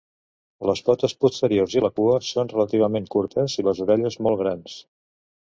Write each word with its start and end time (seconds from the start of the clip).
Les 0.69 0.79
potes 0.87 1.13
posteriors 1.25 1.75
i 1.77 1.83
la 1.87 1.91
cua 1.99 2.15
són 2.29 2.49
relativament 2.55 3.07
curtes 3.17 3.59
i 3.61 3.67
les 3.69 3.85
orelles 3.87 4.19
molt 4.29 4.43
grans. 4.43 4.81